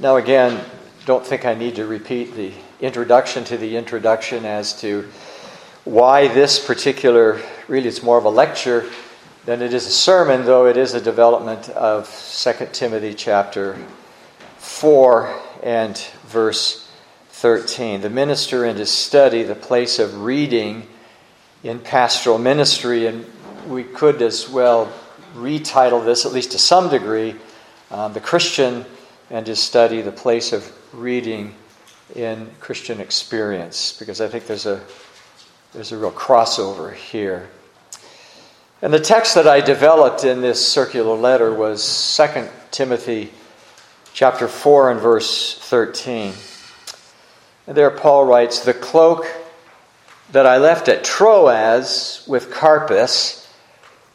[0.00, 0.64] Now, again,
[1.04, 5.06] don't think I need to repeat the introduction to the introduction as to
[5.84, 7.38] why this particular,
[7.68, 8.88] really, it's more of a lecture
[9.44, 13.76] than it is a sermon, though it is a development of 2 Timothy chapter
[14.56, 16.90] 4 and verse
[17.32, 18.00] 13.
[18.00, 20.86] The minister and his study, the place of reading
[21.62, 23.30] in pastoral ministry, and
[23.68, 24.90] we could as well
[25.34, 27.34] retitle this, at least to some degree,
[27.90, 28.86] um, the Christian
[29.30, 31.54] and his study, the place of reading
[32.14, 34.80] in Christian experience, because I think there's a
[35.72, 37.48] there's a real crossover here.
[38.82, 43.30] And the text that I developed in this circular letter was 2 Timothy
[44.12, 46.32] chapter 4 and verse 13.
[47.66, 49.26] And there Paul writes, The cloak
[50.32, 53.48] that I left at Troas with Carpus,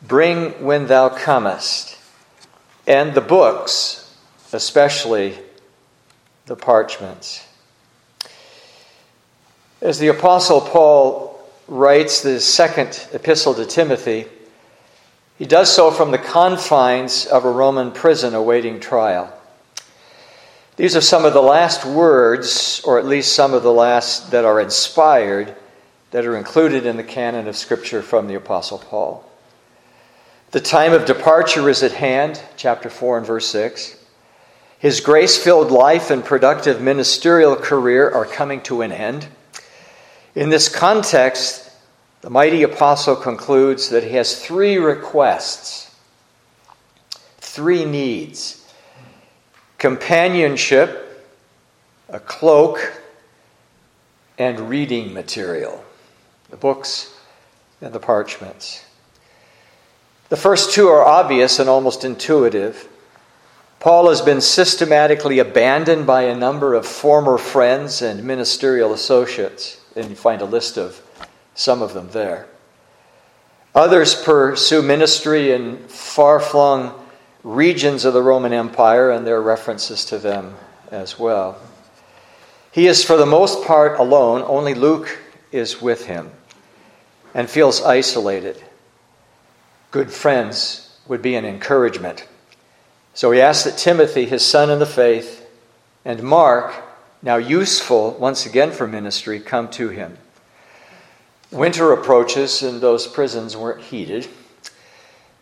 [0.01, 1.97] bring when thou comest,
[2.85, 4.04] and the books,
[4.55, 5.37] especially
[6.45, 7.45] the parchments.
[9.81, 14.25] As the Apostle Paul writes the second epistle to Timothy,
[15.37, 19.31] he does so from the confines of a Roman prison awaiting trial.
[20.77, 24.45] These are some of the last words, or at least some of the last that
[24.45, 25.55] are inspired,
[26.11, 29.29] that are included in the canon of Scripture from the Apostle Paul.
[30.51, 33.97] The time of departure is at hand, chapter 4 and verse 6.
[34.79, 39.27] His grace filled life and productive ministerial career are coming to an end.
[40.35, 41.71] In this context,
[42.21, 45.95] the mighty apostle concludes that he has three requests,
[47.37, 48.61] three needs
[49.77, 51.23] companionship,
[52.09, 53.01] a cloak,
[54.37, 55.83] and reading material
[56.49, 57.13] the books
[57.81, 58.83] and the parchments.
[60.29, 62.87] The first two are obvious and almost intuitive.
[63.79, 70.09] Paul has been systematically abandoned by a number of former friends and ministerial associates and
[70.09, 71.01] you find a list of
[71.53, 72.47] some of them there.
[73.73, 76.93] Others pursue ministry in far flung
[77.43, 80.55] regions of the Roman Empire, and there are references to them
[80.91, 81.59] as well.
[82.71, 84.43] He is, for the most part, alone.
[84.45, 85.17] Only Luke
[85.51, 86.31] is with him
[87.33, 88.61] and feels isolated.
[89.91, 92.27] Good friends would be an encouragement.
[93.15, 95.49] So he asks that Timothy, his son in the faith,
[96.03, 96.75] and Mark,
[97.21, 100.17] now useful once again for ministry, come to him.
[101.49, 104.27] Winter approaches, and those prisons weren't heated.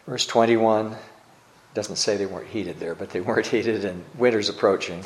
[0.06, 0.96] Verse 21
[1.74, 5.04] doesn't say they weren't heated there, but they weren't heated, and winter's approaching.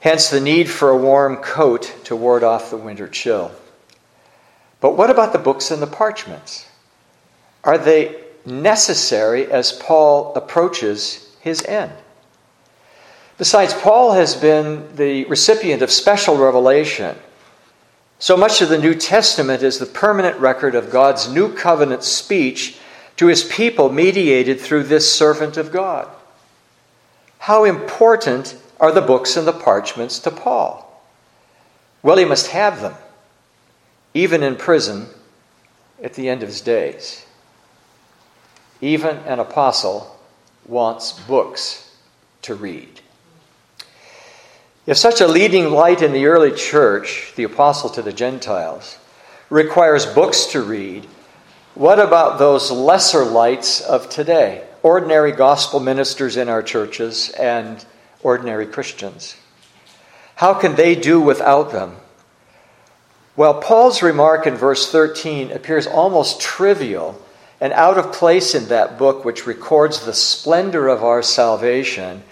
[0.00, 3.52] Hence the need for a warm coat to ward off the winter chill.
[4.80, 6.66] But what about the books and the parchments?
[7.64, 11.92] Are they necessary as Paul approaches his end?
[13.38, 17.16] Besides, Paul has been the recipient of special revelation.
[18.18, 22.78] So much of the New Testament is the permanent record of God's new covenant speech
[23.16, 26.08] to his people, mediated through this servant of God.
[27.38, 30.82] How important are the books and the parchments to Paul?
[32.02, 32.94] Well, he must have them,
[34.12, 35.06] even in prison
[36.02, 37.24] at the end of his days.
[38.80, 40.15] Even an apostle
[40.66, 41.90] wants books
[42.42, 43.00] to read.
[44.86, 48.98] If such a leading light in the early church, the apostle to the Gentiles,
[49.50, 51.06] requires books to read,
[51.74, 54.64] what about those lesser lights of today?
[54.82, 57.84] Ordinary gospel ministers in our churches and
[58.22, 59.36] ordinary Christians.
[60.36, 61.96] How can they do without them?
[63.36, 67.20] Well, Paul's remark in verse 13 appears almost trivial
[67.60, 72.22] and out of place in that book which records the splendor of our salvation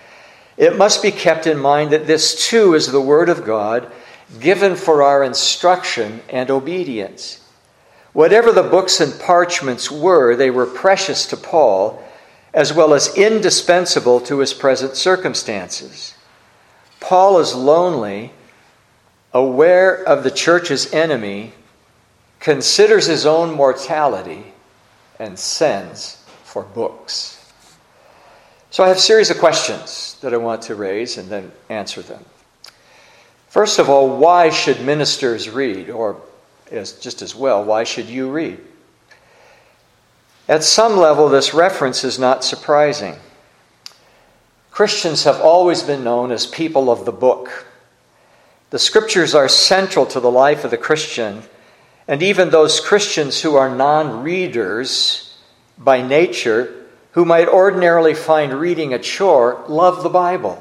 [0.56, 3.90] it must be kept in mind that this too is the Word of God
[4.40, 7.40] given for our instruction and obedience.
[8.12, 12.02] Whatever the books and parchments were, they were precious to Paul
[12.52, 16.14] as well as indispensable to his present circumstances.
[17.00, 18.32] Paul is lonely,
[19.32, 21.52] aware of the church's enemy,
[22.38, 24.53] considers his own mortality,
[25.24, 27.40] and sends for books.
[28.70, 32.02] So I have a series of questions that I want to raise and then answer
[32.02, 32.24] them.
[33.48, 35.88] First of all, why should ministers read?
[35.88, 36.20] Or
[36.70, 38.58] as, just as well, why should you read?
[40.46, 43.16] At some level, this reference is not surprising.
[44.70, 47.66] Christians have always been known as people of the book.
[48.70, 51.44] The scriptures are central to the life of the Christian,
[52.06, 55.36] and even those Christians who are non readers
[55.78, 60.60] by nature who might ordinarily find reading a chore love the Bible.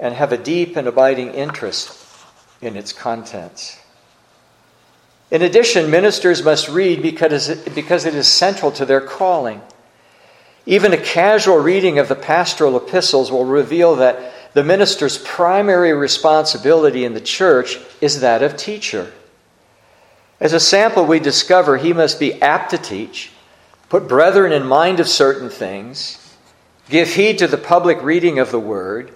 [0.00, 1.96] and have a deep and abiding interest
[2.60, 3.78] in its contents.
[5.30, 9.62] In addition, ministers must read because it is central to their calling.
[10.66, 17.04] Even a casual reading of the pastoral epistles will reveal that the minister's primary responsibility
[17.04, 19.12] in the church is that of teacher.
[20.44, 23.30] As a sample, we discover he must be apt to teach,
[23.88, 26.36] put brethren in mind of certain things,
[26.90, 29.10] give heed to the public reading of the word,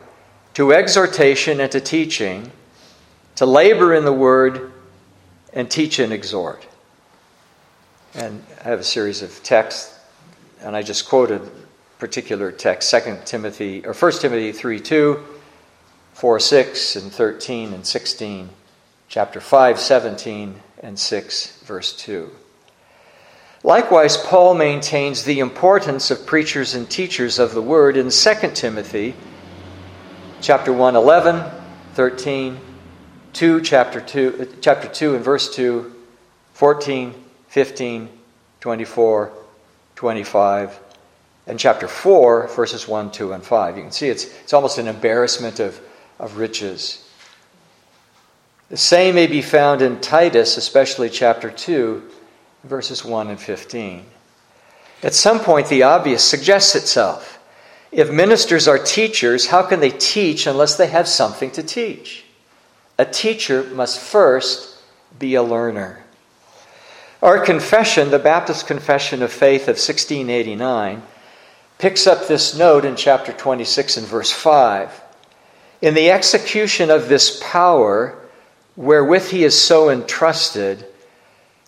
[0.54, 2.50] to exhortation and to teaching,
[3.36, 4.72] to labor in the word,
[5.52, 6.66] and teach and exhort.
[8.14, 9.98] And I have a series of texts,
[10.62, 11.42] and I just quoted
[11.98, 15.24] particular text 2 Timothy or 1 Timothy 3 2,
[16.14, 18.48] 4 6, and 13 and 16,
[19.10, 22.30] chapter 5, 17, and 6, verse 2.
[23.64, 29.14] Likewise, Paul maintains the importance of preachers and teachers of the word in 2 Timothy
[30.40, 31.44] chapter 1, 11,
[31.94, 32.58] 13,
[33.32, 35.92] 2, chapter 2, uh, chapter 2 and verse 2,
[36.54, 37.14] 14,
[37.48, 38.08] 15,
[38.60, 39.32] 24,
[39.96, 40.80] 25,
[41.46, 43.76] and chapter 4, verses 1, 2, and 5.
[43.76, 45.80] You can see it's, it's almost an embarrassment of,
[46.18, 47.07] of riches.
[48.70, 52.02] The same may be found in Titus, especially chapter 2,
[52.64, 54.04] verses 1 and 15.
[55.02, 57.38] At some point, the obvious suggests itself.
[57.90, 62.24] If ministers are teachers, how can they teach unless they have something to teach?
[62.98, 64.76] A teacher must first
[65.18, 66.04] be a learner.
[67.22, 71.02] Our confession, the Baptist Confession of Faith of 1689,
[71.78, 75.02] picks up this note in chapter 26 and verse 5.
[75.80, 78.18] In the execution of this power,
[78.78, 80.86] wherewith he is so entrusted,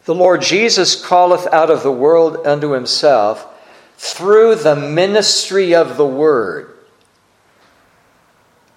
[0.05, 3.47] the Lord Jesus calleth out of the world unto himself
[3.97, 6.73] through the ministry of the word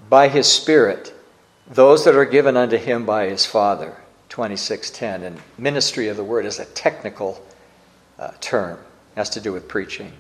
[0.10, 1.14] by his Spirit,
[1.68, 3.98] those that are given unto him by his Father.
[4.30, 5.22] 2610.
[5.22, 7.40] And ministry of the word is a technical
[8.18, 10.12] uh, term, it has to do with preaching.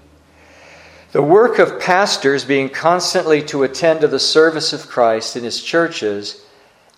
[1.13, 5.63] The work of pastors being constantly to attend to the service of Christ in his
[5.63, 6.45] churches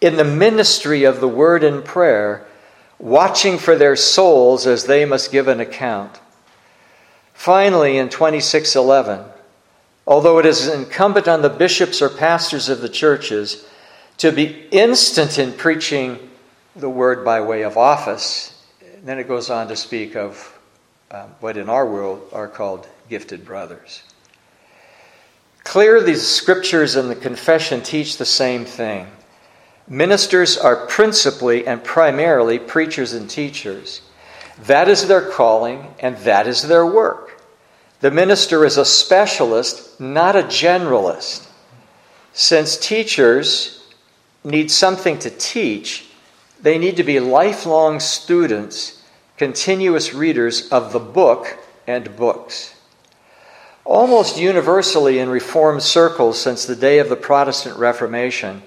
[0.02, 2.46] in the ministry of the word and prayer,
[3.00, 6.20] watching for their souls as they must give an account.
[7.34, 9.26] Finally, in 2611,
[10.08, 13.68] although it is incumbent on the bishops or pastors of the churches
[14.18, 16.18] to be instant in preaching
[16.76, 18.64] the word by way of office,
[19.04, 20.58] then it goes on to speak of
[21.12, 24.04] um, what in our world are called gifted brothers.
[25.64, 29.08] Clearly, the scriptures and the confession teach the same thing.
[29.88, 34.02] Ministers are principally and primarily preachers and teachers.
[34.64, 37.42] That is their calling and that is their work.
[38.00, 41.48] The minister is a specialist, not a generalist.
[42.34, 43.84] Since teachers
[44.44, 46.08] need something to teach,
[46.62, 49.04] they need to be lifelong students,
[49.38, 52.76] continuous readers of the book and books.
[53.84, 58.64] Almost universally in Reformed circles since the day of the Protestant Reformation,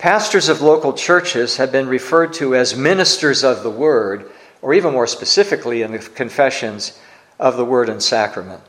[0.00, 4.30] pastors of local churches have been referred to as ministers of the Word,
[4.62, 6.98] or even more specifically in the confessions
[7.38, 8.62] of the Word and Sacrament.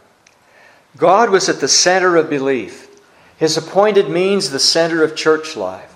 [0.97, 2.89] God was at the center of belief,
[3.37, 5.95] His appointed means the center of church life.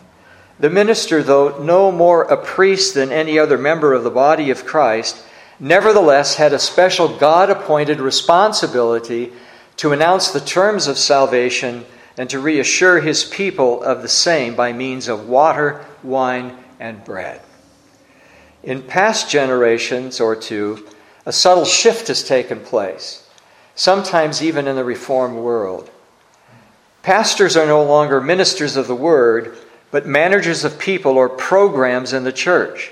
[0.57, 4.65] The minister, though no more a priest than any other member of the body of
[4.65, 5.21] Christ,
[5.59, 9.33] nevertheless had a special God appointed responsibility
[9.77, 11.85] to announce the terms of salvation
[12.17, 17.41] and to reassure his people of the same by means of water, wine, and bread.
[18.63, 20.87] In past generations or two,
[21.25, 23.27] a subtle shift has taken place,
[23.75, 25.89] sometimes even in the Reformed world.
[27.03, 29.57] Pastors are no longer ministers of the word,
[29.91, 32.91] but managers of people or programs in the church.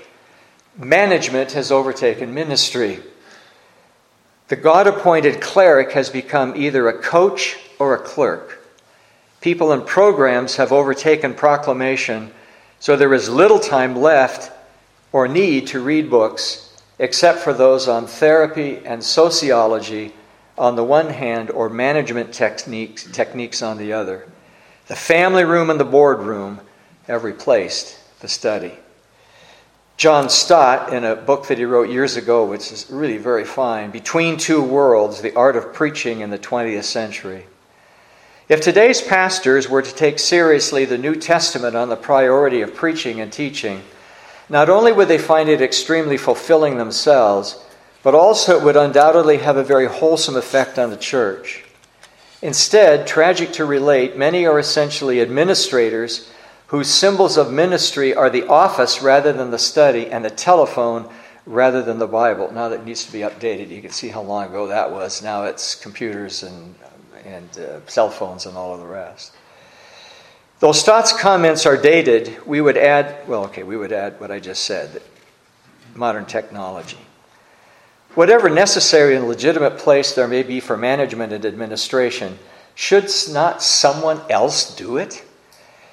[0.76, 3.00] Management has overtaken ministry.
[4.48, 8.63] The God appointed cleric has become either a coach or a clerk.
[9.44, 12.30] People and programs have overtaken proclamation,
[12.80, 14.50] so there is little time left
[15.12, 20.14] or need to read books except for those on therapy and sociology
[20.56, 24.26] on the one hand or management techniques, techniques on the other.
[24.86, 26.62] The family room and the boardroom
[27.06, 28.72] have replaced the study.
[29.98, 33.90] John Stott, in a book that he wrote years ago, which is really very fine,
[33.90, 37.44] Between Two Worlds The Art of Preaching in the 20th Century.
[38.46, 43.18] If today's pastors were to take seriously the New Testament on the priority of preaching
[43.18, 43.82] and teaching,
[44.50, 47.64] not only would they find it extremely fulfilling themselves,
[48.02, 51.64] but also it would undoubtedly have a very wholesome effect on the church.
[52.42, 56.30] Instead, tragic to relate, many are essentially administrators
[56.66, 61.08] whose symbols of ministry are the office rather than the study and the telephone
[61.46, 62.52] rather than the Bible.
[62.52, 63.70] Now that needs to be updated.
[63.70, 65.22] You can see how long ago that was.
[65.22, 66.88] Now it's computers and, uh,
[67.24, 69.32] and uh, cell phones and all of the rest.
[70.60, 74.40] Though Stott's comments are dated, we would add, well, okay, we would add what I
[74.40, 75.02] just said
[75.94, 76.98] modern technology.
[78.14, 82.38] Whatever necessary and legitimate place there may be for management and administration,
[82.74, 85.24] should not someone else do it?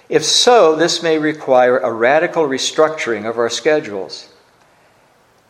[0.10, 4.30] If so, this may require a radical restructuring of our schedules.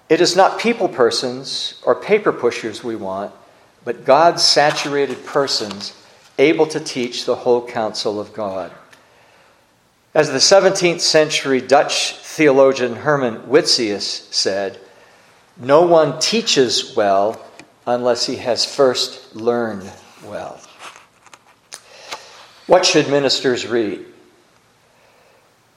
[0.08, 3.34] It is not people persons or paper pushers we want,
[3.84, 5.94] but God saturated persons
[6.38, 8.72] able to teach the whole counsel of God.
[10.14, 14.80] As the 17th century Dutch theologian Herman Witsius said,
[15.58, 17.44] no one teaches well
[17.86, 19.90] unless he has first learned
[20.26, 20.60] well.
[22.68, 24.06] What should ministers read?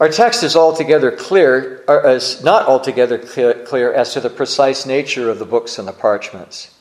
[0.01, 5.31] Our text is altogether clear, or is not altogether clear as to the precise nature
[5.31, 6.74] of the books and the parchments.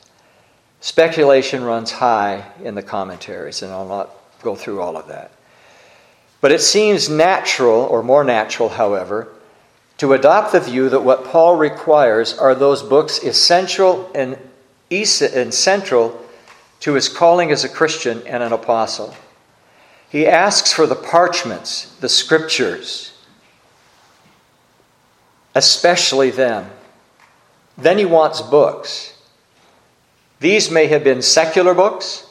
[0.84, 4.10] Speculation runs high in the commentaries, and I'll not
[4.42, 5.30] go through all of that.
[6.42, 9.28] But it seems natural, or more natural, however,
[9.96, 14.36] to adopt the view that what Paul requires are those books essential and,
[14.90, 16.22] and central
[16.80, 19.16] to his calling as a Christian and an apostle.
[20.10, 23.14] He asks for the parchments, the scriptures,
[25.54, 26.70] especially them.
[27.78, 29.13] Then he wants books.
[30.40, 32.26] These may have been secular books,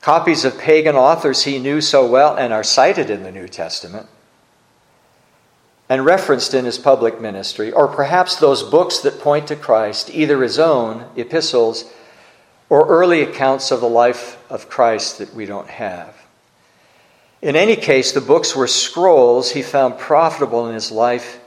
[0.00, 4.06] copies of pagan authors he knew so well and are cited in the New Testament
[5.88, 10.42] and referenced in his public ministry, or perhaps those books that point to Christ, either
[10.42, 11.84] his own epistles
[12.70, 16.16] or early accounts of the life of Christ that we don't have.
[17.42, 21.38] In any case, the books were scrolls he found profitable in his life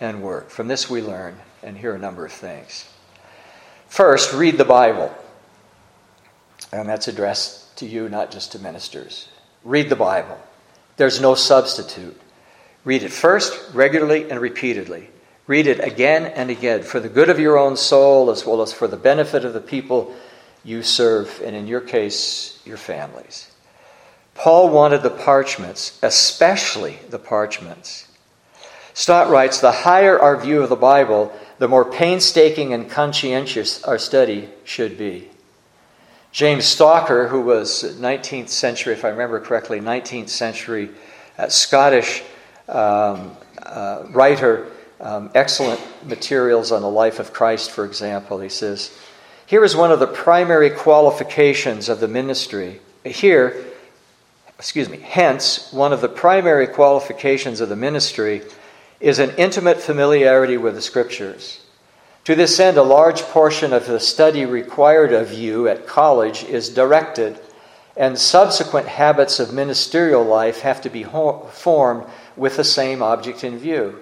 [0.00, 0.50] and work.
[0.50, 2.88] From this, we learn and hear a number of things.
[3.94, 5.14] First, read the Bible.
[6.72, 9.28] And that's addressed to you, not just to ministers.
[9.62, 10.36] Read the Bible.
[10.96, 12.20] There's no substitute.
[12.84, 15.10] Read it first, regularly, and repeatedly.
[15.46, 18.72] Read it again and again for the good of your own soul as well as
[18.72, 20.12] for the benefit of the people
[20.64, 23.52] you serve, and in your case, your families.
[24.34, 28.08] Paul wanted the parchments, especially the parchments.
[28.92, 33.98] Stott writes The higher our view of the Bible, the more painstaking and conscientious our
[33.98, 35.30] study should be.
[36.32, 40.90] James Stalker, who was 19th century, if I remember correctly, 19th century
[41.38, 42.24] uh, Scottish
[42.68, 44.66] um, uh, writer,
[45.00, 48.40] um, excellent materials on the life of Christ, for example.
[48.40, 48.96] He says,
[49.46, 52.80] Here is one of the primary qualifications of the ministry.
[53.04, 53.64] Here,
[54.58, 58.42] excuse me, hence, one of the primary qualifications of the ministry
[59.04, 61.60] is an intimate familiarity with the Scriptures.
[62.24, 66.70] To this end, a large portion of the study required of you at college is
[66.70, 67.38] directed,
[67.98, 73.58] and subsequent habits of ministerial life have to be formed with the same object in
[73.58, 74.00] view.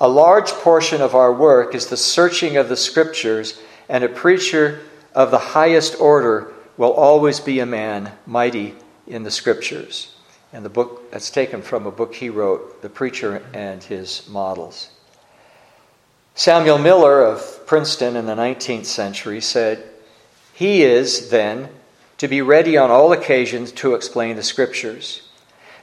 [0.00, 4.82] A large portion of our work is the searching of the Scriptures, and a preacher
[5.16, 10.11] of the highest order will always be a man mighty in the Scriptures.
[10.52, 14.90] And the book that's taken from a book he wrote, The Preacher and His Models.
[16.34, 19.82] Samuel Miller of Princeton in the 19th century said,
[20.52, 21.70] He is, then,
[22.18, 25.28] to be ready on all occasions to explain the Scriptures.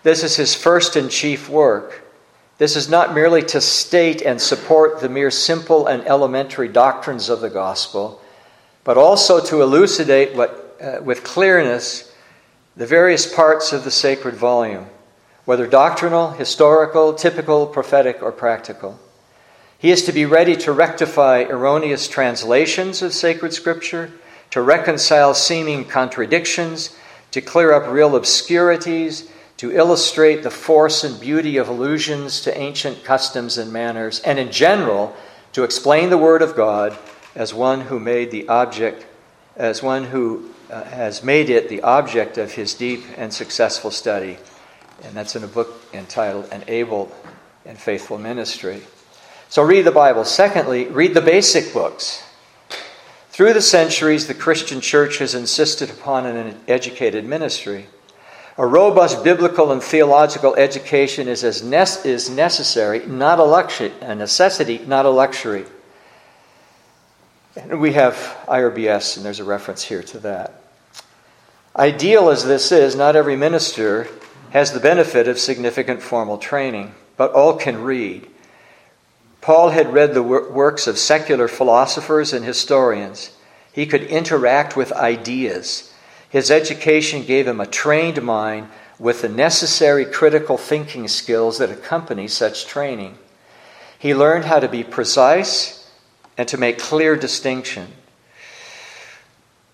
[0.03, 2.03] This is his first and chief work.
[2.57, 7.41] This is not merely to state and support the mere simple and elementary doctrines of
[7.41, 8.21] the gospel,
[8.83, 12.08] but also to elucidate what, uh, with clearness
[12.79, 14.85] the various parts of the sacred volume,
[15.43, 18.97] whether doctrinal, historical, typical, prophetic, or practical.
[19.77, 24.13] He is to be ready to rectify erroneous translations of sacred scripture,
[24.51, 26.95] to reconcile seeming contradictions,
[27.31, 33.03] to clear up real obscurities, to illustrate the force and beauty of allusions to ancient
[33.03, 35.13] customs and manners, and in general,
[35.51, 36.97] to explain the Word of God
[37.35, 39.05] as one who made the object,
[39.57, 44.37] as one who uh, has made it the object of his deep and successful study.
[45.03, 47.11] And that's in a book entitled An Able
[47.65, 48.81] and Faithful Ministry.
[49.49, 50.25] So read the Bible.
[50.25, 52.23] Secondly, read the basic books.
[53.29, 57.87] Through the centuries, the Christian church has insisted upon an educated ministry.
[58.57, 64.13] A robust biblical and theological education is, as ne- is necessary, not a luxury, a
[64.13, 65.65] necessity, not a luxury.
[67.55, 68.15] And we have
[68.47, 70.58] IRBS, and there's a reference here to that.
[71.75, 74.07] Ideal as this is, not every minister
[74.51, 78.27] has the benefit of significant formal training, but all can read.
[79.41, 83.31] Paul had read the works of secular philosophers and historians.
[83.71, 85.93] He could interact with ideas.
[86.29, 92.27] His education gave him a trained mind with the necessary critical thinking skills that accompany
[92.27, 93.17] such training.
[93.97, 95.89] He learned how to be precise
[96.37, 97.87] and to make clear distinction.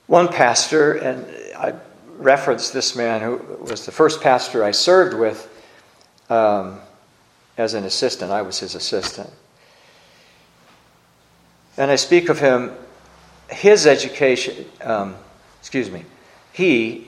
[0.08, 1.26] One pastor, and
[1.56, 1.74] I
[2.18, 5.50] reference this man who was the first pastor I served with
[6.30, 6.80] um,
[7.58, 9.30] as an assistant, I was his assistant.
[11.78, 12.72] And I speak of him,
[13.50, 15.16] his education, um,
[15.60, 16.06] excuse me,
[16.54, 17.08] he,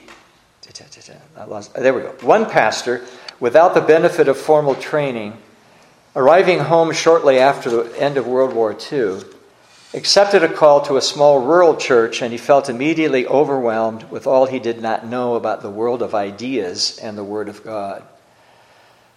[1.74, 3.06] there we go, one pastor,
[3.39, 5.38] without the benefit of formal training,
[6.16, 9.22] arriving home shortly after the end of World War II,
[9.94, 14.46] accepted a call to a small rural church and he felt immediately overwhelmed with all
[14.46, 18.03] he did not know about the world of ideas and the Word of God.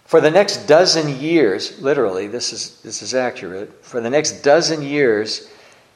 [0.05, 4.81] For the next dozen years, literally, this is, this is accurate, for the next dozen
[4.81, 5.49] years,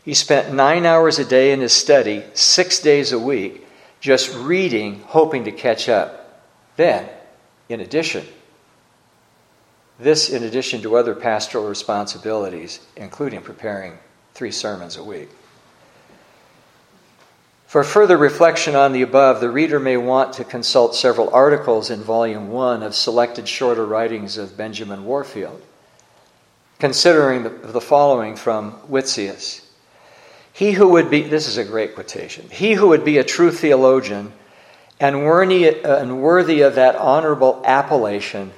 [0.05, 3.65] he spent nine hours a day in his study, six days a week,
[4.00, 6.44] just reading, hoping to catch up.
[6.77, 7.10] Then,
[7.67, 8.25] in addition,
[10.00, 13.98] this in addition to other pastoral responsibilities, including preparing
[14.36, 15.30] three sermons a week.
[17.68, 22.01] For further reflection on the above, the reader may want to consult several articles in
[22.01, 25.62] Volume 1 of selected shorter writings of Benjamin Warfield,
[26.80, 29.62] considering the, following from Witsius.
[30.51, 33.51] He who would be, this is a great quotation, he who would be a true
[33.51, 34.34] theologian
[35.00, 38.51] and worthy, uh, and worthy of that honorable appellation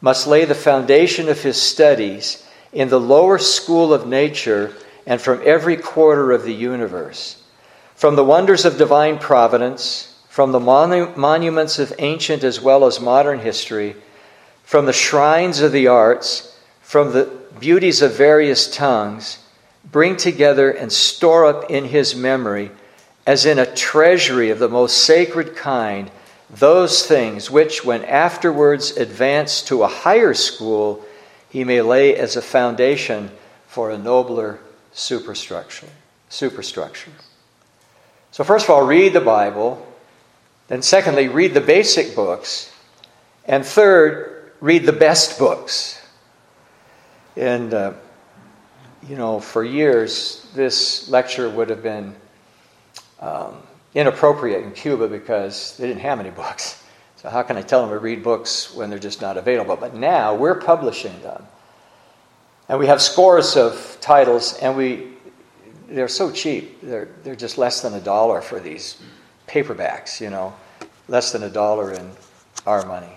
[0.00, 4.74] must lay the foundation of his studies in the lower school of nature
[5.06, 7.40] and from every quarter of the universe
[8.00, 12.98] from the wonders of divine providence, from the monu- monuments of ancient as well as
[12.98, 13.94] modern history,
[14.62, 19.44] from the shrines of the arts, from the beauties of various tongues,
[19.84, 22.70] bring together and store up in his memory,
[23.26, 26.10] as in a treasury of the most sacred kind,
[26.48, 31.04] those things which, when afterwards advanced to a higher school,
[31.50, 33.30] he may lay as a foundation
[33.66, 34.58] for a nobler
[35.00, 35.88] superstructure.
[36.28, 37.10] superstructure.
[38.30, 39.84] So, first of all, read the Bible.
[40.68, 42.72] Then, secondly, read the basic books.
[43.46, 46.00] And third, read the best books.
[47.34, 47.94] And, uh,
[49.08, 52.14] you know, for years, this lecture would have been
[53.18, 53.62] um,
[53.94, 56.84] inappropriate in Cuba because they didn't have any books.
[57.16, 59.76] So, how can I tell them to read books when they're just not available?
[59.76, 61.46] But now we're publishing them.
[62.70, 65.08] And we have scores of titles, and we
[65.88, 66.80] they're so cheap.
[66.82, 68.96] They're, they're just less than a dollar for these
[69.48, 70.54] paperbacks, you know,
[71.08, 72.12] less than a dollar in
[72.68, 73.12] our money.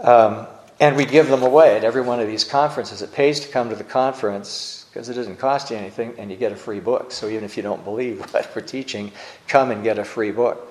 [0.00, 0.48] Um,
[0.80, 3.00] and we give them away at every one of these conferences.
[3.00, 6.36] It pays to come to the conference because it doesn't cost you anything and you
[6.36, 7.12] get a free book.
[7.12, 9.12] So even if you don't believe what we're teaching,
[9.46, 10.66] come and get a free book.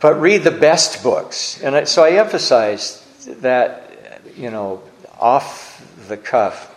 [0.00, 1.62] But read the best books.
[1.62, 3.02] And so I emphasize
[3.40, 4.82] that, you know,
[5.18, 5.65] off
[6.08, 6.74] the cuff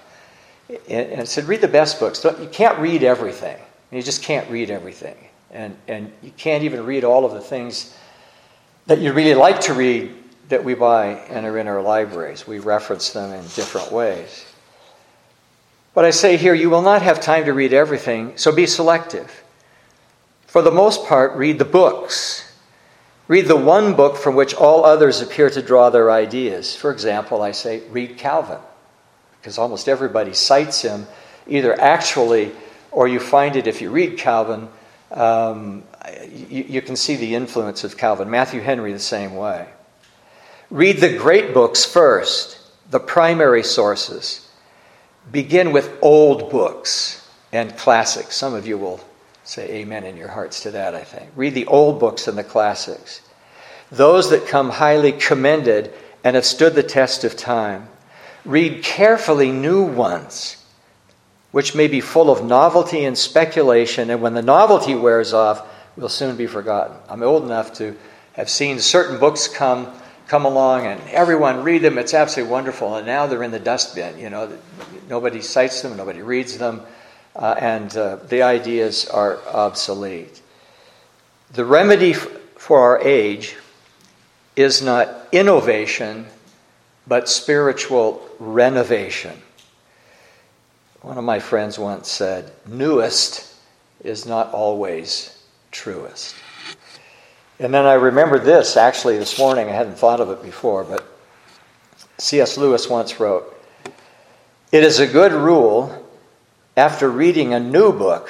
[0.87, 2.23] and, said, read the best books.
[2.23, 3.57] you can't read everything.
[3.91, 5.17] You just can't read everything.
[5.51, 7.95] And, and you can't even read all of the things
[8.85, 10.13] that you really like to read
[10.49, 12.47] that we buy and are in our libraries.
[12.47, 14.45] We reference them in different ways.
[15.95, 19.43] But I say here, you will not have time to read everything, so be selective.
[20.45, 22.45] For the most part, read the books.
[23.27, 26.75] Read the one book from which all others appear to draw their ideas.
[26.75, 28.59] For example, I say, read Calvin
[29.39, 31.07] because almost everybody cites him
[31.47, 32.51] either actually
[32.91, 34.67] or you find it if you read Calvin.
[35.11, 35.83] Um,
[36.31, 38.29] you, you can see the influence of Calvin.
[38.29, 39.67] Matthew Henry, the same way.
[40.69, 42.59] Read the great books first,
[42.91, 44.49] the primary sources.
[45.31, 48.35] Begin with old books and classics.
[48.35, 48.99] Some of you will
[49.43, 51.31] say amen in your hearts to that, I think.
[51.35, 53.21] Read the old books and the classics.
[53.91, 55.91] Those that come highly commended
[56.23, 57.87] and have stood the test of time.
[58.49, 60.65] Read carefully new ones,
[61.51, 66.09] which may be full of novelty and speculation, and when the novelty wears off, will
[66.09, 66.97] soon be forgotten.
[67.07, 67.95] I'm old enough to
[68.33, 69.93] have seen certain books come
[70.27, 71.99] come along and everyone read them.
[71.99, 72.95] It's absolutely wonderful.
[72.95, 74.57] And now they're in the dustbin you know
[75.07, 76.81] nobody cites them nobody reads them
[77.35, 80.41] uh, and uh, the ideas are obsolete.
[81.51, 83.57] The remedy f- for our age
[84.55, 86.25] is not innovation
[87.05, 89.41] but spiritual renovation.
[91.01, 93.55] One of my friends once said, Newest
[94.03, 96.35] is not always truest.
[97.59, 99.67] And then I remembered this actually this morning.
[99.67, 101.05] I hadn't thought of it before, but
[102.17, 102.57] C.S.
[102.57, 103.53] Lewis once wrote
[104.71, 106.05] It is a good rule
[106.75, 108.29] after reading a new book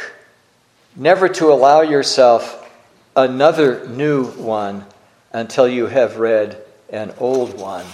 [0.96, 2.68] never to allow yourself
[3.16, 4.86] another new one
[5.32, 7.86] until you have read an old one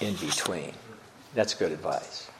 [0.00, 0.72] in between.
[1.34, 2.30] That's good advice.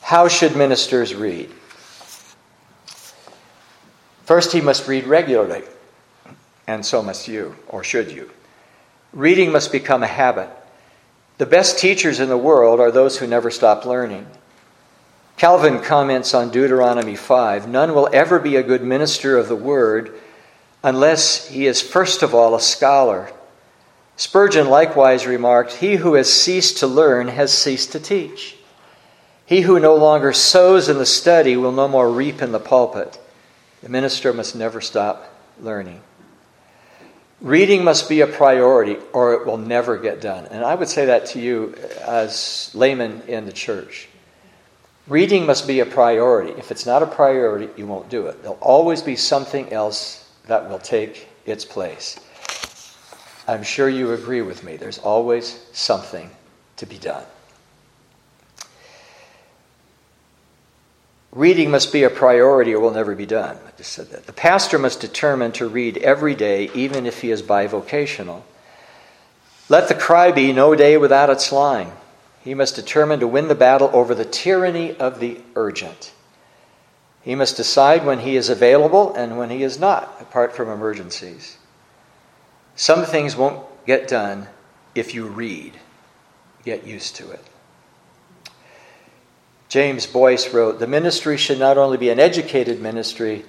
[0.00, 1.50] How should ministers read?
[4.24, 5.62] First, he must read regularly,
[6.66, 8.30] and so must you, or should you.
[9.12, 10.48] Reading must become a habit.
[11.38, 14.26] The best teachers in the world are those who never stop learning.
[15.36, 20.18] Calvin comments on Deuteronomy 5 None will ever be a good minister of the word
[20.82, 23.30] unless he is first of all a scholar.
[24.16, 28.56] Spurgeon likewise remarked He who has ceased to learn has ceased to teach.
[29.44, 33.18] He who no longer sows in the study will no more reap in the pulpit.
[33.82, 36.00] The minister must never stop learning.
[37.40, 40.46] Reading must be a priority or it will never get done.
[40.46, 44.08] And I would say that to you as layman in the church.
[45.06, 46.52] Reading must be a priority.
[46.52, 48.42] If it's not a priority, you won't do it.
[48.42, 52.18] There'll always be something else that will take its place.
[53.46, 54.76] I'm sure you agree with me.
[54.76, 56.30] There's always something
[56.76, 57.24] to be done.
[61.32, 63.56] Reading must be a priority or will never be done.
[63.56, 64.26] I just said that.
[64.26, 68.42] The pastor must determine to read every day, even if he is bivocational.
[69.68, 71.92] Let the cry be no day without its line.
[72.42, 76.12] He must determine to win the battle over the tyranny of the urgent.
[77.22, 81.58] He must decide when he is available and when he is not, apart from emergencies.
[82.76, 84.48] Some things won't get done
[84.94, 85.72] if you read.
[86.64, 87.44] Get used to it.
[89.68, 93.44] James Boyce wrote The ministry should not only be an educated ministry,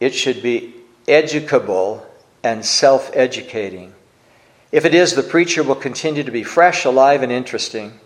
[0.00, 0.74] it should be
[1.06, 2.06] educable
[2.42, 3.94] and self educating.
[4.70, 7.98] If it is, the preacher will continue to be fresh, alive, and interesting.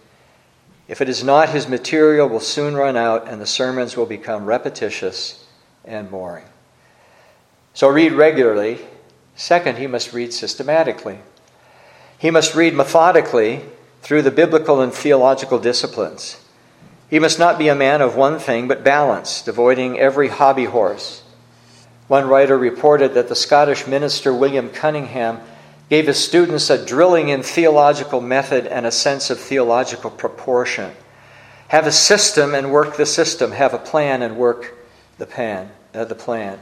[0.89, 4.45] If it is not, his material will soon run out and the sermons will become
[4.45, 5.45] repetitious
[5.85, 6.45] and boring.
[7.75, 8.79] So read regularly.
[9.35, 11.19] Second, he must read systematically.
[12.19, 13.65] He must read methodically
[14.03, 16.39] through the biblical and theological disciplines.
[17.09, 21.23] He must not be a man of one thing, but balanced, avoiding every hobby horse.
[22.09, 25.41] One writer reported that the Scottish minister William Cunningham
[25.89, 30.93] gave his students a drilling in theological method and a sense of theological proportion.
[31.69, 33.53] Have a system and work the system.
[33.53, 34.75] Have a plan and work
[35.19, 35.71] the plan.
[35.95, 36.61] Uh, the plan.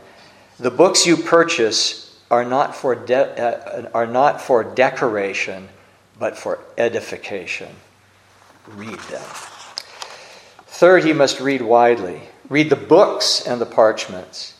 [0.59, 5.69] The books you purchase are not for de- uh, are not for decoration,
[6.19, 7.75] but for edification.
[8.69, 9.29] Read them.
[10.67, 12.23] Third, he must read widely.
[12.49, 14.55] Read the books and the parchments.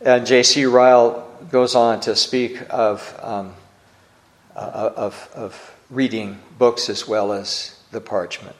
[0.00, 0.64] And J.C.
[0.64, 3.54] Ryle goes on to speak of, um,
[4.56, 8.56] uh, of, of reading books as well as the parchment.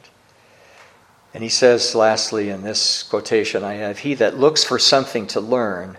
[1.33, 5.41] And he says, lastly, in this quotation I have, He that looks for something to
[5.41, 5.97] learn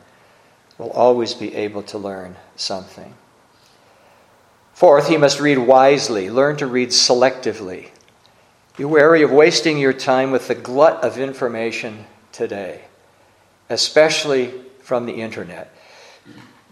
[0.79, 3.15] will always be able to learn something.
[4.73, 7.91] Fourth, he must read wisely, learn to read selectively.
[8.77, 12.83] Be wary of wasting your time with the glut of information today,
[13.71, 15.73] especially from the internet.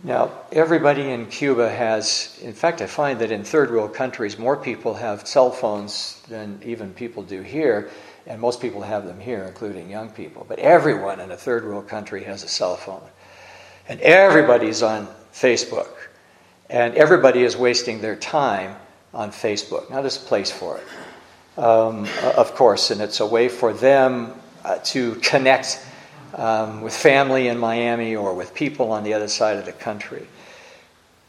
[0.02, 4.56] Now, everybody in Cuba has, in fact, I find that in third world countries, more
[4.56, 7.88] people have cell phones than even people do here,
[8.26, 10.44] and most people have them here, including young people.
[10.48, 13.08] But everyone in a third world country has a cell phone.
[13.88, 15.88] And everybody's on Facebook.
[16.70, 18.76] And everybody is wasting their time
[19.12, 19.90] on Facebook.
[19.90, 24.32] Now, there's a place for it, um, of course, and it's a way for them
[24.64, 25.84] uh, to connect
[26.34, 30.26] um, with family in Miami or with people on the other side of the country.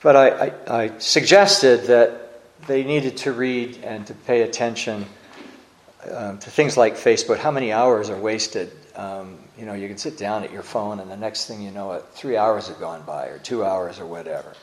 [0.02, 5.06] But I, I, I suggested that they needed to read and to pay attention
[6.10, 7.38] um, to things like Facebook.
[7.38, 8.72] How many hours are wasted?
[8.96, 11.72] Um, you know, you can sit down at your phone, and the next thing you
[11.72, 14.54] know, it, three hours have gone by, or two hours, or whatever.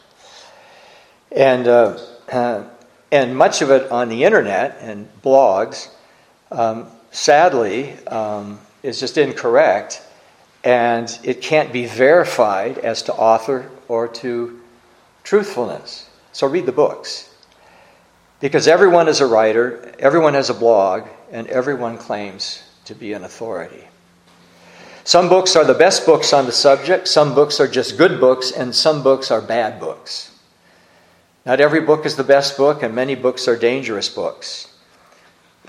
[1.33, 1.99] And uh,
[2.31, 2.65] uh,
[3.13, 5.89] and much of it on the internet and blogs,
[6.51, 10.03] um, sadly, um, is just incorrect
[10.63, 14.61] and it can't be verified as to author or to
[15.25, 16.09] truthfulness.
[16.33, 17.27] So read the books.
[18.41, 23.25] Because everyone is a writer, everyone has a blog, and everyone claims to be an
[23.25, 23.87] authority.
[25.05, 28.51] Some books are the best books on the subject, some books are just good books,
[28.51, 30.39] and some books are bad books.
[31.47, 34.73] Not every book is the best book, and many books are dangerous books.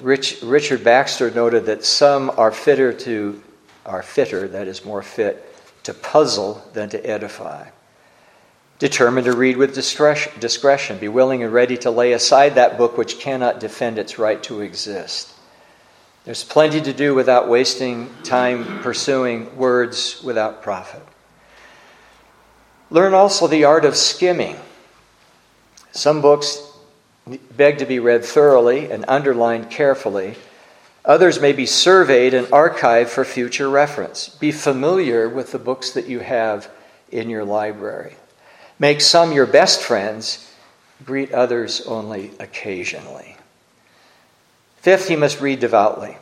[0.02, 3.42] Rich, Richard Baxter noted that some are fitter to
[3.86, 5.48] are fitter, that is, more fit
[5.84, 7.68] to puzzle than to edify.
[8.80, 10.98] Determined to read with discretion.
[10.98, 14.62] Be willing and ready to lay aside that book which cannot defend its right to
[14.62, 15.34] exist.
[16.24, 21.02] There's plenty to do without wasting time pursuing words without profit.
[22.92, 24.58] Learn also the art of skimming.
[25.92, 26.62] Some books
[27.56, 30.36] beg to be read thoroughly and underlined carefully.
[31.06, 34.30] Others may be surveyed and archived for future reference.
[34.30, 36.70] Be familiar with the books that you have
[37.10, 38.16] in your library.
[38.78, 40.54] Make some your best friends,
[41.04, 43.38] greet others only occasionally.
[44.82, 46.18] Fifth, he must read devoutly.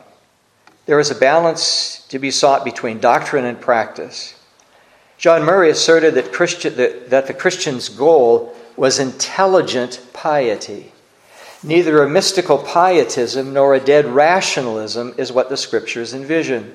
[0.86, 4.34] There is a balance to be sought between doctrine and practice.
[5.18, 10.92] John Murray asserted that, Christian, that, that the Christian's goal was intelligent piety.
[11.62, 16.74] Neither a mystical pietism nor a dead rationalism is what the scriptures envision.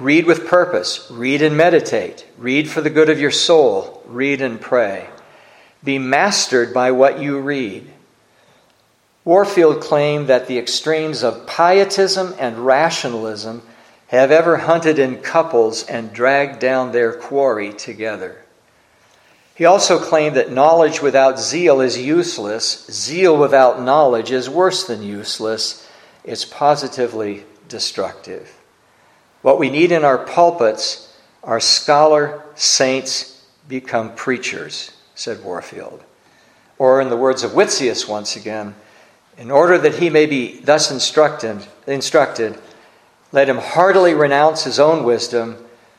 [0.00, 1.08] Read with purpose.
[1.10, 2.26] Read and meditate.
[2.36, 4.02] Read for the good of your soul.
[4.06, 5.08] Read and pray.
[5.84, 7.91] Be mastered by what you read.
[9.24, 13.62] Warfield claimed that the extremes of pietism and rationalism
[14.08, 18.42] have ever hunted in couples and dragged down their quarry together.
[19.54, 22.86] He also claimed that knowledge without zeal is useless.
[22.90, 25.88] Zeal without knowledge is worse than useless,
[26.24, 28.54] it's positively destructive.
[29.42, 36.02] What we need in our pulpits are scholar saints become preachers, said Warfield.
[36.78, 38.74] Or, in the words of Witsius once again,
[39.42, 42.56] in order that he may be thus instructed, instructed,
[43.32, 45.56] let him heartily renounce his own wisdom,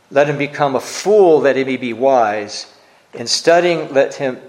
[0.10, 2.74] let him become a fool that he may be wise.
[3.14, 4.40] In studying, let him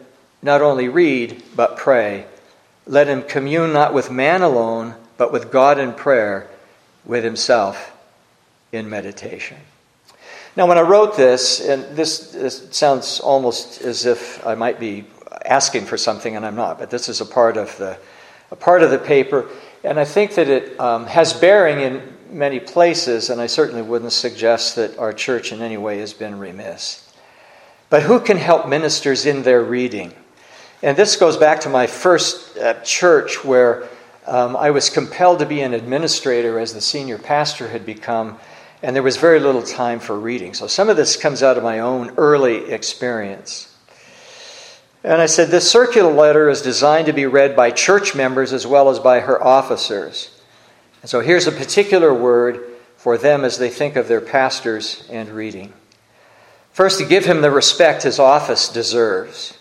[0.42, 2.26] not only read, but pray.
[2.86, 6.48] Let him commune not with man alone, but with God in prayer,
[7.04, 7.96] with himself
[8.70, 9.56] in meditation.
[10.54, 15.04] Now, when I wrote this, and this, this, sounds almost as if I might be
[15.44, 17.98] asking for something, and I'm not, but this is a part of the,
[18.54, 19.48] a part of the paper,
[19.82, 24.12] and I think that it um, has bearing in many places, and I certainly wouldn't
[24.12, 27.12] suggest that our church in any way has been remiss.
[27.90, 30.14] But who can help ministers in their reading?
[30.84, 33.88] And this goes back to my first uh, church where
[34.24, 38.38] um, I was compelled to be an administrator as the senior pastor had become
[38.84, 40.52] and there was very little time for reading.
[40.52, 43.73] So some of this comes out of my own early experience.
[45.04, 48.66] And I said, This circular letter is designed to be read by church members as
[48.66, 50.30] well as by her officers.
[51.02, 52.64] And so here's a particular word
[52.96, 55.74] for them as they think of their pastors and reading.
[56.72, 59.58] First, to give him the respect his office deserves.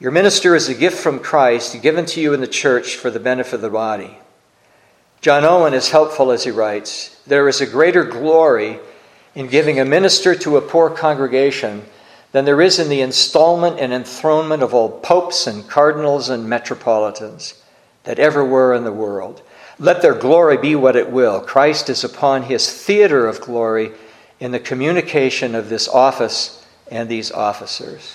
[0.00, 3.20] Your minister is a gift from Christ given to you in the church for the
[3.20, 4.16] benefit of the body.
[5.20, 8.78] John Owen is helpful as he writes There is a greater glory
[9.34, 11.84] in giving a minister to a poor congregation
[12.32, 17.54] than there is in the installment and enthronement of all popes and cardinals and metropolitans
[18.04, 19.42] that ever were in the world.
[19.78, 21.40] Let their glory be what it will.
[21.40, 23.92] Christ is upon his theater of glory
[24.40, 28.14] in the communication of this office and these officers.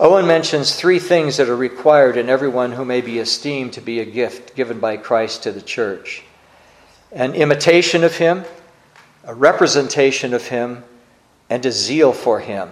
[0.00, 3.98] Owen mentions three things that are required in everyone who may be esteemed to be
[3.98, 6.22] a gift given by Christ to the church
[7.10, 8.44] an imitation of him,
[9.24, 10.84] a representation of him,
[11.48, 12.70] and a zeal for him.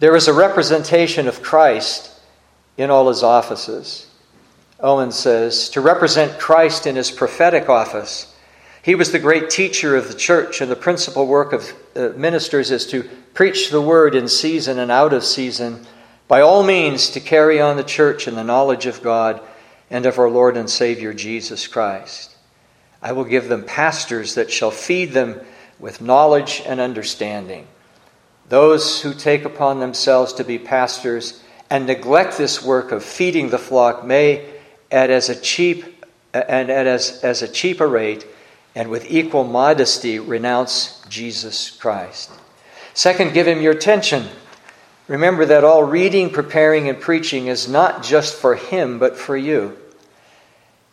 [0.00, 2.12] There is a representation of Christ
[2.76, 4.06] in all his offices.
[4.80, 8.32] Owen says, to represent Christ in his prophetic office.
[8.82, 12.70] He was the great teacher of the church, and the principal work of uh, ministers
[12.70, 13.02] is to
[13.34, 15.84] preach the word in season and out of season,
[16.28, 19.40] by all means to carry on the church in the knowledge of God
[19.90, 22.36] and of our Lord and Savior Jesus Christ.
[23.02, 25.40] I will give them pastors that shall feed them
[25.80, 27.66] with knowledge and understanding.
[28.48, 33.58] Those who take upon themselves to be pastors and neglect this work of feeding the
[33.58, 34.46] flock may,
[34.90, 38.26] at as a cheap and at as, as a cheap a rate
[38.74, 42.30] and with equal modesty, renounce Jesus Christ.
[42.94, 44.26] Second, give him your attention.
[45.08, 49.76] Remember that all reading, preparing, and preaching is not just for him, but for you.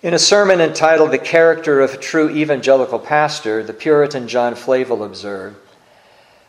[0.01, 5.03] In a sermon entitled The Character of a True Evangelical Pastor, the Puritan John Flavel
[5.03, 5.57] observed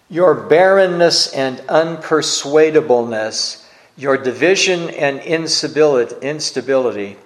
[0.08, 3.64] Your barrenness and unpersuadableness,
[3.96, 7.16] your division and instability,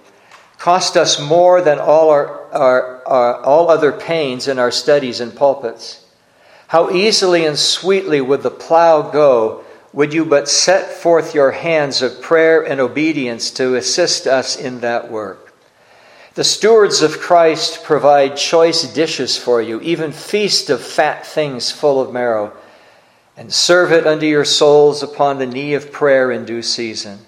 [0.57, 5.35] cost us more than all, our, our, our, all other pains in our studies and
[5.35, 6.03] pulpits.
[6.67, 9.63] How easily and sweetly would the plow go,
[9.93, 14.79] would you but set forth your hands of prayer and obedience to assist us in
[14.79, 15.53] that work.
[16.35, 21.99] The stewards of Christ provide choice dishes for you, even feast of fat things full
[21.99, 22.53] of marrow.
[23.37, 27.19] And serve it unto your souls upon the knee of prayer in due season.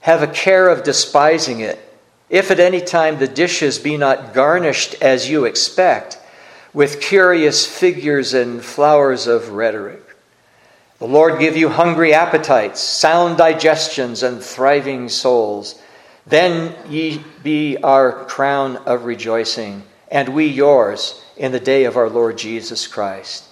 [0.00, 1.78] Have a care of despising it,
[2.28, 6.18] if at any time the dishes be not garnished as you expect,
[6.72, 10.02] with curious figures and flowers of rhetoric.
[10.98, 15.80] The Lord give you hungry appetites, sound digestions, and thriving souls.
[16.26, 22.08] Then ye be our crown of rejoicing, and we yours in the day of our
[22.08, 23.44] Lord Jesus Christ.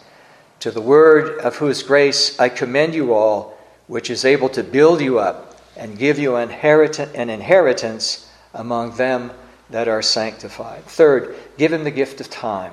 [0.63, 5.01] To the word of whose grace I commend you all, which is able to build
[5.01, 9.33] you up and give you an inheritance among them
[9.71, 10.85] that are sanctified.
[10.85, 12.73] Third, give him the gift of time.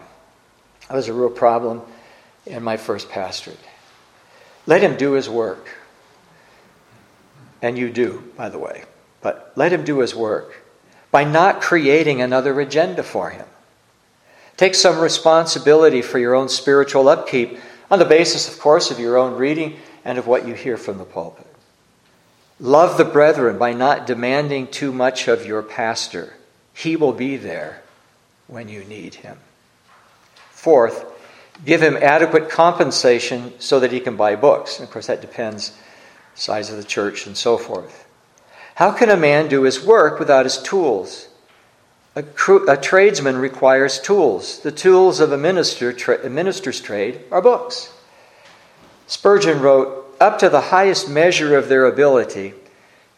[0.87, 1.81] That was a real problem
[2.45, 3.57] in my first pastorate.
[4.67, 5.75] Let him do his work.
[7.59, 8.83] And you do, by the way.
[9.23, 10.61] But let him do his work
[11.09, 13.47] by not creating another agenda for him.
[14.57, 17.57] Take some responsibility for your own spiritual upkeep
[17.89, 20.97] on the basis, of course, of your own reading and of what you hear from
[20.97, 21.47] the pulpit.
[22.59, 26.33] Love the brethren by not demanding too much of your pastor.
[26.73, 27.83] He will be there
[28.47, 29.37] when you need him.
[30.51, 31.05] Fourth,
[31.65, 34.77] give him adequate compensation so that he can buy books.
[34.77, 35.71] And of course, that depends
[36.35, 38.05] size of the church and so forth.
[38.75, 41.28] How can a man do his work without his tools?
[42.15, 42.23] A,
[42.67, 44.59] a tradesman requires tools.
[44.59, 47.93] The tools of a, minister tra- a minister's trade are books.
[49.07, 52.53] Spurgeon wrote, Up to the highest measure of their ability,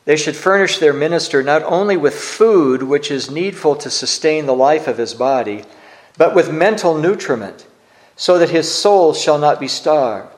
[0.05, 4.53] they should furnish their minister not only with food, which is needful to sustain the
[4.53, 5.63] life of his body,
[6.17, 7.65] but with mental nutriment,
[8.15, 10.33] so that his soul shall not be starved.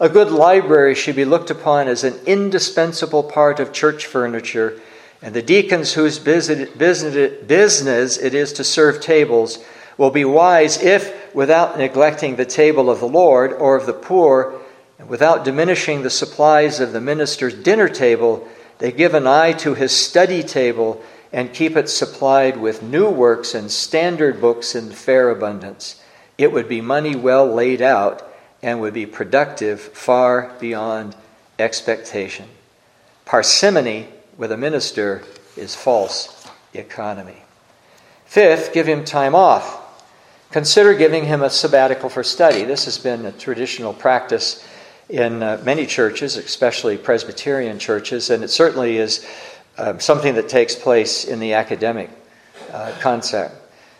[0.00, 4.80] A good library should be looked upon as an indispensable part of church furniture
[5.22, 6.68] and the deacons whose business
[8.18, 9.64] it is to serve tables
[9.96, 14.60] will be wise if, without neglecting the table of the Lord or of the poor,
[14.98, 18.46] and without diminishing the supplies of the minister's dinner table,
[18.78, 23.54] they give an eye to his study table and keep it supplied with new works
[23.54, 26.00] and standard books in fair abundance.
[26.38, 28.22] It would be money well laid out
[28.62, 31.16] and would be productive far beyond
[31.58, 32.46] expectation.
[33.24, 35.22] Parsimony with a minister
[35.56, 37.42] is false economy.
[38.24, 39.80] Fifth, give him time off.
[40.50, 42.64] Consider giving him a sabbatical for study.
[42.64, 44.66] This has been a traditional practice
[45.08, 49.26] in uh, many churches, especially Presbyterian churches, and it certainly is
[49.76, 52.10] uh, something that takes place in the academic
[52.72, 53.54] uh, concept.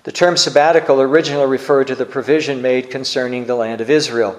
[0.05, 4.39] The term sabbatical originally referred to the provision made concerning the land of Israel.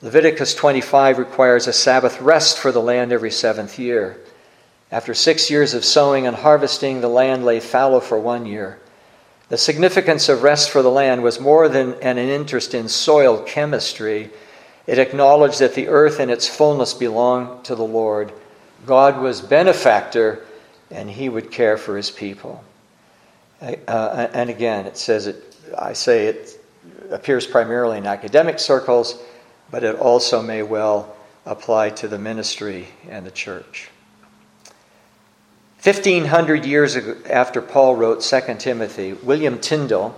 [0.00, 4.18] Leviticus 25 requires a Sabbath rest for the land every seventh year.
[4.92, 8.78] After six years of sowing and harvesting, the land lay fallow for one year.
[9.48, 14.30] The significance of rest for the land was more than an interest in soil chemistry.
[14.86, 18.32] It acknowledged that the earth and its fullness belonged to the Lord.
[18.84, 20.44] God was benefactor,
[20.90, 22.62] and he would care for his people.
[23.62, 26.60] Uh, and again, it says it, I say it
[27.10, 29.18] appears primarily in academic circles,
[29.70, 33.88] but it also may well apply to the ministry and the church.
[35.82, 36.96] 1500 years
[37.28, 40.14] after Paul wrote 2 Timothy, William Tyndale,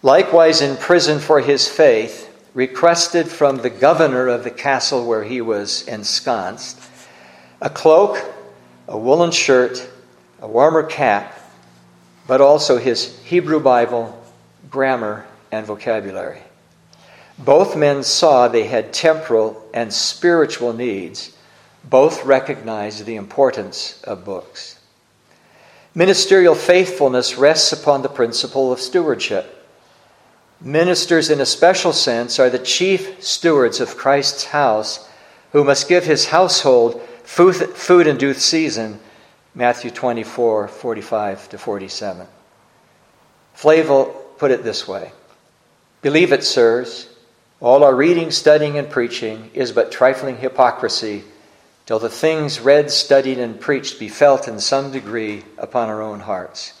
[0.00, 5.42] likewise in prison for his faith, requested from the governor of the castle where he
[5.42, 6.80] was ensconced
[7.60, 8.24] a cloak,
[8.86, 9.86] a woolen shirt,
[10.40, 11.38] a warmer cap,
[12.26, 14.18] but also his Hebrew Bible,
[14.70, 16.40] grammar, and vocabulary.
[17.38, 21.36] Both men saw they had temporal and spiritual needs
[21.88, 24.78] both recognize the importance of books.
[25.94, 29.54] Ministerial faithfulness rests upon the principle of stewardship.
[30.60, 35.08] Ministers, in a special sense, are the chief stewards of Christ's house
[35.52, 39.00] who must give his household food, in due season.
[39.54, 42.26] Matthew 24, 45 to 47.
[43.54, 44.04] Flavel
[44.36, 45.12] put it this way
[46.02, 47.08] Believe it, sirs,
[47.60, 51.24] all our reading, studying, and preaching is but trifling hypocrisy
[51.88, 56.20] till the things read, studied, and preached be felt in some degree upon our own
[56.20, 56.78] hearts.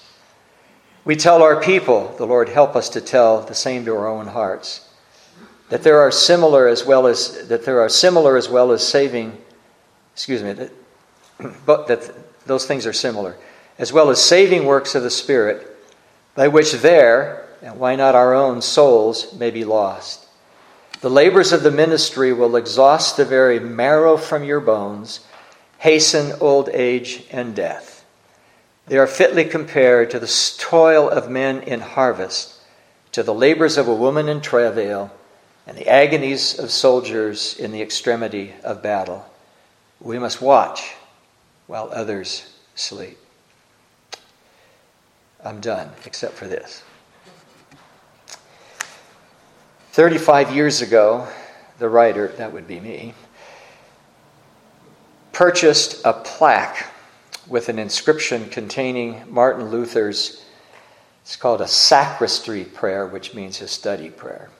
[1.02, 4.26] We tell our people, the Lord help us to tell the same to our own
[4.26, 4.86] hearts,
[5.70, 9.38] that there are similar as well as that there are similar as well as saving,
[10.12, 10.72] excuse me, that,
[11.64, 12.12] but that
[12.46, 13.38] those things are similar,
[13.78, 15.74] as well as saving works of the Spirit,
[16.34, 20.27] by which their, and why not our own souls, may be lost.
[21.00, 25.20] The labors of the ministry will exhaust the very marrow from your bones,
[25.78, 28.04] hasten old age and death.
[28.88, 32.54] They are fitly compared to the toil of men in harvest,
[33.12, 35.12] to the labors of a woman in travail,
[35.68, 39.24] and the agonies of soldiers in the extremity of battle.
[40.00, 40.94] We must watch
[41.68, 43.18] while others sleep.
[45.44, 46.82] I'm done, except for this.
[49.98, 51.26] 35 years ago,
[51.80, 53.12] the writer, that would be me,
[55.32, 56.86] purchased a plaque
[57.48, 60.44] with an inscription containing Martin Luther's,
[61.22, 64.50] it's called a sacristy prayer, which means his study prayer.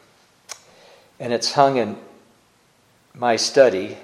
[1.21, 1.97] And it's hung in
[3.15, 3.97] my study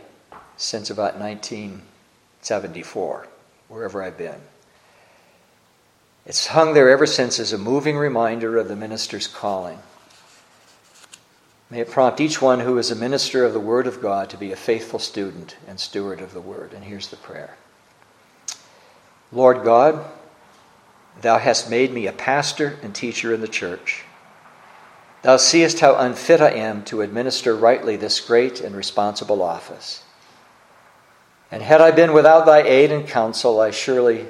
[0.56, 3.26] since about 1974,
[3.66, 4.40] wherever I've been.
[6.26, 9.80] It's hung there ever since as a moving reminder of the minister's calling.
[11.74, 14.36] May it prompt each one who is a minister of the Word of God to
[14.36, 16.72] be a faithful student and steward of the Word.
[16.72, 17.56] And here's the prayer
[19.32, 20.04] Lord God,
[21.20, 24.04] Thou hast made me a pastor and teacher in the church.
[25.22, 30.04] Thou seest how unfit I am to administer rightly this great and responsible office.
[31.50, 34.28] And had I been without thy aid and counsel, I surely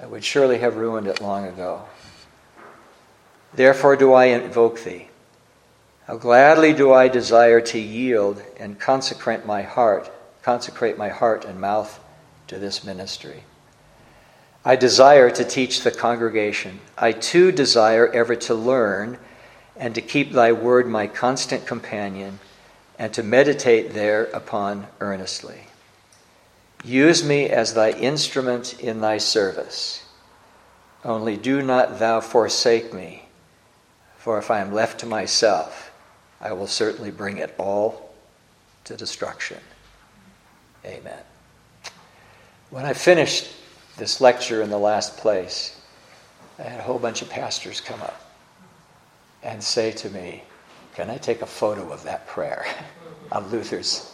[0.00, 1.84] I would surely have ruined it long ago.
[3.54, 5.07] Therefore do I invoke thee.
[6.08, 10.10] How gladly do I desire to yield and consecrate my heart,
[10.42, 12.00] consecrate my heart and mouth
[12.46, 13.44] to this ministry.
[14.64, 16.80] I desire to teach the congregation.
[16.96, 19.18] I too desire ever to learn
[19.76, 22.38] and to keep thy word my constant companion
[22.98, 25.66] and to meditate thereupon earnestly.
[26.82, 30.06] Use me as thy instrument in thy service.
[31.04, 33.28] Only do not thou forsake me,
[34.16, 35.87] for if I am left to myself,
[36.40, 38.14] I will certainly bring it all
[38.84, 39.58] to destruction.
[40.84, 41.18] Amen.
[42.70, 43.52] When I finished
[43.96, 45.80] this lecture in the last place,
[46.58, 48.20] I had a whole bunch of pastors come up
[49.42, 50.42] and say to me,
[50.94, 52.66] Can I take a photo of that prayer
[53.32, 54.12] of Luther's?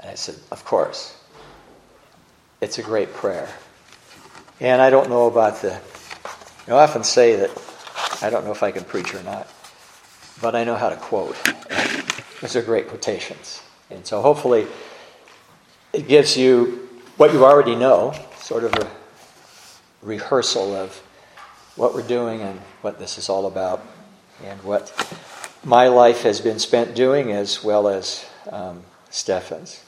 [0.00, 1.16] And I said, Of course.
[2.60, 3.48] It's a great prayer.
[4.60, 5.80] And I don't know about the,
[6.68, 7.50] I often say that
[8.22, 9.48] I don't know if I can preach or not,
[10.42, 11.36] but I know how to quote.
[12.40, 13.62] Those are great quotations.
[13.90, 14.66] And so hopefully
[15.92, 18.90] it gives you what you already know, sort of a
[20.02, 20.96] rehearsal of
[21.76, 23.86] what we're doing and what this is all about,
[24.44, 24.92] and what
[25.64, 29.84] my life has been spent doing as well as um, Stefan's.